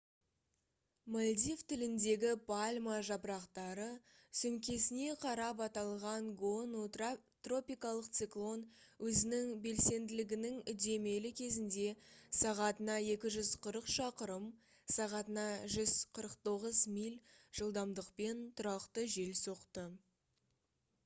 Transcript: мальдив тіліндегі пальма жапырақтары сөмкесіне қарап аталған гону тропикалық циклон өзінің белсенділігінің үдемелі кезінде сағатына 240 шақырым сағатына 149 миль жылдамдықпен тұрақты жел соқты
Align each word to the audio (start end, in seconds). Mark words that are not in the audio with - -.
мальдив 1.15 1.57
тіліндегі 1.71 2.29
пальма 2.51 2.93
жапырақтары 3.09 3.83
сөмкесіне 4.39 5.11
қарап 5.25 5.61
аталған 5.65 6.31
гону 6.39 6.81
тропикалық 6.95 8.07
циклон 8.21 8.63
өзінің 9.09 9.53
белсенділігінің 9.67 10.57
үдемелі 10.75 11.33
кезінде 11.43 11.85
сағатына 12.39 12.97
240 13.11 13.93
шақырым 13.99 14.49
сағатына 14.97 15.47
149 15.77 16.83
миль 16.97 17.21
жылдамдықпен 17.61 18.45
тұрақты 18.63 19.09
жел 19.19 19.39
соқты 19.47 19.89